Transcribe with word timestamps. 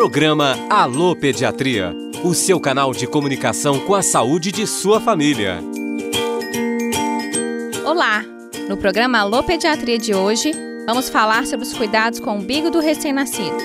Programa 0.00 0.56
Alô 0.70 1.14
Pediatria, 1.14 1.94
o 2.24 2.32
seu 2.32 2.58
canal 2.58 2.90
de 2.94 3.06
comunicação 3.06 3.78
com 3.80 3.94
a 3.94 4.00
saúde 4.00 4.50
de 4.50 4.66
sua 4.66 4.98
família. 4.98 5.58
Olá! 7.84 8.24
No 8.66 8.78
programa 8.78 9.18
Alô 9.18 9.42
Pediatria 9.42 9.98
de 9.98 10.14
hoje, 10.14 10.52
vamos 10.86 11.10
falar 11.10 11.46
sobre 11.46 11.66
os 11.66 11.74
cuidados 11.74 12.18
com 12.18 12.30
o 12.30 12.38
umbigo 12.38 12.70
do 12.70 12.80
recém-nascido. 12.80 13.58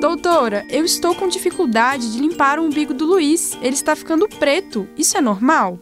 Doutora, 0.00 0.66
eu 0.68 0.84
estou 0.84 1.14
com 1.14 1.28
dificuldade 1.28 2.10
de 2.10 2.18
limpar 2.18 2.58
o 2.58 2.64
umbigo 2.64 2.92
do 2.92 3.06
Luiz. 3.06 3.56
Ele 3.62 3.74
está 3.74 3.94
ficando 3.94 4.28
preto. 4.28 4.88
Isso 4.96 5.16
é 5.16 5.20
normal? 5.20 5.78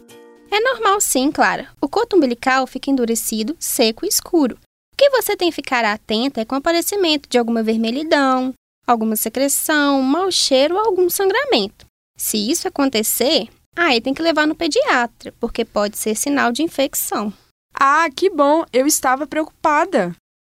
É 0.50 0.60
normal 0.60 1.00
sim, 1.00 1.32
Clara. 1.32 1.68
O 1.80 1.88
coto 1.88 2.14
umbilical 2.14 2.66
fica 2.66 2.90
endurecido, 2.90 3.56
seco 3.58 4.04
e 4.04 4.08
escuro. 4.08 4.58
O 4.92 4.96
que 4.98 5.08
você 5.08 5.34
tem 5.34 5.48
que 5.48 5.56
ficar 5.56 5.82
atenta 5.82 6.42
é 6.42 6.44
com 6.44 6.54
o 6.54 6.58
aparecimento 6.58 7.26
de 7.26 7.38
alguma 7.38 7.62
vermelhidão, 7.62 8.54
alguma 8.86 9.16
secreção, 9.16 10.00
mau 10.02 10.30
cheiro 10.30 10.76
ou 10.76 10.80
algum 10.80 11.10
sangramento. 11.10 11.86
Se 12.16 12.50
isso 12.50 12.68
acontecer, 12.68 13.48
aí 13.74 14.00
tem 14.00 14.14
que 14.14 14.22
levar 14.22 14.46
no 14.46 14.54
pediatra, 14.54 15.34
porque 15.40 15.64
pode 15.64 15.98
ser 15.98 16.14
sinal 16.14 16.52
de 16.52 16.62
infecção. 16.62 17.32
Ah, 17.74 18.08
que 18.14 18.30
bom! 18.30 18.64
Eu 18.72 18.86
estava 18.86 19.26
preocupada. 19.26 20.14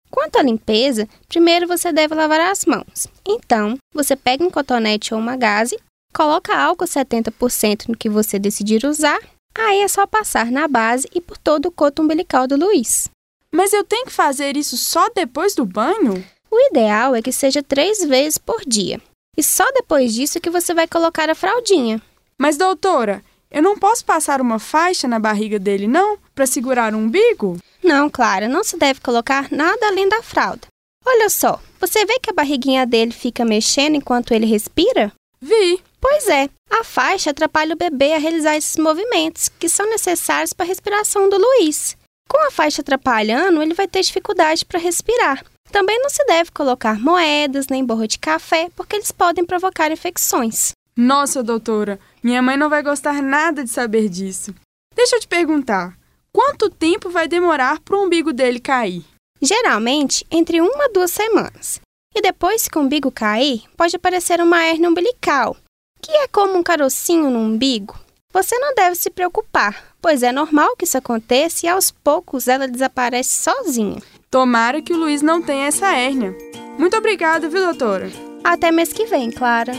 Quanto 0.09 0.37
à 0.37 0.43
limpeza, 0.43 1.07
primeiro 1.27 1.67
você 1.67 1.91
deve 1.91 2.15
lavar 2.15 2.39
as 2.39 2.65
mãos. 2.65 3.07
Então, 3.27 3.77
você 3.93 4.15
pega 4.15 4.43
um 4.43 4.49
cotonete 4.49 5.13
ou 5.13 5.19
uma 5.19 5.35
gaze, 5.35 5.77
coloca 6.13 6.57
álcool 6.57 6.85
70% 6.85 7.89
no 7.89 7.97
que 7.97 8.09
você 8.09 8.39
decidir 8.39 8.85
usar, 8.85 9.19
aí 9.53 9.81
é 9.81 9.87
só 9.87 10.07
passar 10.07 10.51
na 10.51 10.67
base 10.67 11.07
e 11.13 11.21
por 11.21 11.37
todo 11.37 11.67
o 11.67 11.71
coto 11.71 12.01
umbilical 12.01 12.47
do 12.47 12.55
Luiz. 12.55 13.09
Mas 13.53 13.73
eu 13.73 13.83
tenho 13.83 14.05
que 14.05 14.11
fazer 14.11 14.55
isso 14.55 14.77
só 14.77 15.09
depois 15.09 15.53
do 15.53 15.65
banho? 15.65 16.23
O 16.51 16.59
ideal 16.69 17.15
é 17.15 17.21
que 17.21 17.31
seja 17.31 17.61
três 17.61 18.03
vezes 18.03 18.37
por 18.37 18.61
dia. 18.65 19.01
E 19.37 19.43
só 19.43 19.65
depois 19.71 20.13
disso 20.13 20.39
que 20.39 20.49
você 20.49 20.73
vai 20.73 20.87
colocar 20.87 21.29
a 21.29 21.35
fraldinha. 21.35 22.01
Mas, 22.37 22.57
doutora, 22.57 23.23
eu 23.51 23.61
não 23.61 23.77
posso 23.77 24.03
passar 24.05 24.41
uma 24.41 24.59
faixa 24.59 25.07
na 25.07 25.19
barriga 25.19 25.59
dele, 25.59 25.87
não? 25.87 26.17
Para 26.35 26.45
segurar 26.45 26.93
o 26.93 26.97
umbigo? 26.97 27.57
Não, 27.83 28.09
Clara, 28.09 28.47
não 28.47 28.63
se 28.63 28.77
deve 28.77 28.99
colocar 29.01 29.51
nada 29.51 29.87
além 29.87 30.07
da 30.09 30.21
fralda. 30.21 30.67
Olha 31.05 31.29
só, 31.29 31.59
você 31.79 32.05
vê 32.05 32.19
que 32.19 32.29
a 32.29 32.33
barriguinha 32.33 32.85
dele 32.85 33.11
fica 33.11 33.45
mexendo 33.45 33.95
enquanto 33.95 34.33
ele 34.33 34.45
respira? 34.45 35.11
Vi. 35.41 35.81
Pois 36.01 36.27
é, 36.27 36.49
a 36.69 36.83
faixa 36.83 37.31
atrapalha 37.31 37.73
o 37.73 37.77
bebê 37.77 38.13
a 38.13 38.17
realizar 38.17 38.55
esses 38.55 38.77
movimentos 38.77 39.49
que 39.49 39.67
são 39.67 39.89
necessários 39.89 40.53
para 40.53 40.65
a 40.65 40.67
respiração 40.67 41.29
do 41.29 41.37
Luiz. 41.37 41.97
Com 42.29 42.37
a 42.45 42.51
faixa 42.51 42.81
atrapalhando, 42.81 43.61
ele 43.61 43.73
vai 43.73 43.87
ter 43.87 44.01
dificuldade 44.01 44.63
para 44.65 44.79
respirar. 44.79 45.43
Também 45.71 45.99
não 45.99 46.09
se 46.09 46.25
deve 46.25 46.51
colocar 46.51 46.99
moedas 46.99 47.67
nem 47.67 47.85
borra 47.85 48.07
de 48.07 48.17
café, 48.17 48.69
porque 48.75 48.95
eles 48.95 49.11
podem 49.11 49.45
provocar 49.45 49.91
infecções. 49.91 50.71
Nossa, 50.97 51.43
doutora, 51.43 51.99
minha 52.21 52.41
mãe 52.41 52.57
não 52.57 52.69
vai 52.69 52.83
gostar 52.83 53.21
nada 53.21 53.63
de 53.63 53.69
saber 53.69 54.09
disso. 54.09 54.53
Deixa 54.95 55.15
eu 55.15 55.19
te 55.19 55.27
perguntar: 55.27 55.97
quanto 56.33 56.69
tempo 56.69 57.09
vai 57.09 57.27
demorar 57.27 57.79
para 57.79 57.95
o 57.95 58.03
umbigo 58.03 58.33
dele 58.33 58.59
cair? 58.59 59.05
Geralmente, 59.41 60.25
entre 60.29 60.59
uma 60.59 60.85
a 60.85 60.89
duas 60.89 61.11
semanas. 61.11 61.79
E 62.13 62.21
depois 62.21 62.67
que 62.67 62.77
o 62.77 62.81
umbigo 62.81 63.11
cair, 63.11 63.63
pode 63.77 63.95
aparecer 63.95 64.41
uma 64.41 64.61
hernia 64.65 64.89
umbilical, 64.89 65.55
que 66.01 66.11
é 66.11 66.27
como 66.27 66.57
um 66.57 66.63
carocinho 66.63 67.29
no 67.29 67.39
umbigo. 67.39 67.97
Você 68.33 68.57
não 68.57 68.75
deve 68.75 68.95
se 68.95 69.09
preocupar, 69.09 69.95
pois 70.01 70.21
é 70.21 70.31
normal 70.31 70.75
que 70.75 70.85
isso 70.85 70.97
aconteça 70.97 71.65
e 71.65 71.69
aos 71.69 71.91
poucos 71.91 72.47
ela 72.47 72.67
desaparece 72.67 73.37
sozinha. 73.39 74.01
Tomara 74.31 74.79
que 74.79 74.93
o 74.93 74.97
Luiz 74.97 75.23
não 75.23 75.41
tenha 75.41 75.65
essa 75.65 75.91
hérnia. 75.91 76.35
Muito 76.77 76.95
obrigada, 76.95 77.49
viu, 77.49 77.65
doutora? 77.65 78.11
Até 78.43 78.71
mês 78.71 78.93
que 78.93 79.05
vem, 79.05 79.31
Clara. 79.31 79.73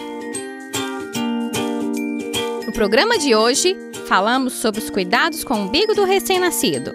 No 2.67 2.73
programa 2.73 3.17
de 3.17 3.33
hoje, 3.33 3.77
falamos 4.09 4.55
sobre 4.55 4.81
os 4.81 4.91
cuidados 4.91 5.45
com 5.45 5.55
o 5.55 5.63
umbigo 5.67 5.95
do 5.95 6.05
recém-nascido. 6.05 6.93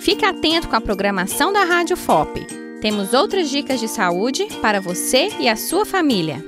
Fique 0.00 0.24
atento 0.24 0.68
com 0.68 0.74
a 0.74 0.80
programação 0.80 1.52
da 1.52 1.62
Rádio 1.62 1.96
FOP. 1.96 2.44
Temos 2.80 3.12
outras 3.14 3.48
dicas 3.50 3.78
de 3.78 3.86
saúde 3.86 4.46
para 4.60 4.80
você 4.80 5.28
e 5.38 5.48
a 5.48 5.54
sua 5.54 5.86
família. 5.86 6.44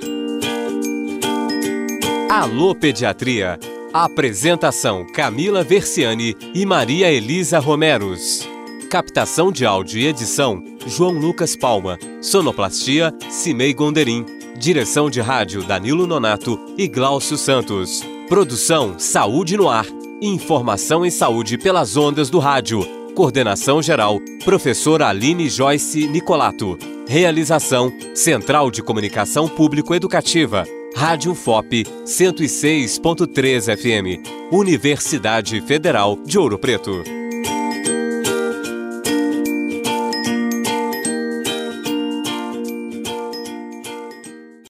Alô 2.28 2.75
Pediatria 2.75 3.59
Apresentação 3.93 5.06
Camila 5.06 5.62
Versiani 5.62 6.37
e 6.53 6.66
Maria 6.66 7.10
Elisa 7.10 7.60
Romeros. 7.60 8.58
Captação 8.88 9.53
de 9.53 9.66
áudio 9.66 10.00
e 10.00 10.06
edição 10.06 10.65
João 10.87 11.12
Lucas 11.12 11.54
Palma. 11.54 11.99
Sonoplastia 12.22 13.12
Cimei 13.28 13.75
Gonderim. 13.75 14.25
Direção 14.56 15.10
de 15.10 15.21
rádio 15.21 15.62
Danilo 15.62 16.06
Nonato 16.06 16.59
e 16.78 16.88
Glaucio 16.88 17.37
Santos. 17.37 18.03
Produção 18.28 18.98
Saúde 18.98 19.59
no 19.59 19.69
Ar. 19.69 19.84
Informação 20.22 21.04
em 21.04 21.10
saúde 21.10 21.59
pelas 21.59 21.98
ondas 21.98 22.31
do 22.31 22.38
rádio. 22.38 22.81
Coordenação 23.15 23.82
geral 23.82 24.19
Professora 24.43 25.09
Aline 25.09 25.50
Joyce 25.50 26.09
Nicolato. 26.09 26.78
Realização 27.06 27.93
Central 28.15 28.71
de 28.71 28.82
Comunicação 28.82 29.47
Público 29.48 29.94
Educativa. 29.94 30.65
Rádio 30.97 31.34
FOP 31.34 31.84
106.3 32.06 33.77
FM, 33.77 34.27
Universidade 34.50 35.60
Federal 35.60 36.19
de 36.25 36.38
Ouro 36.38 36.59
Preto. 36.59 37.18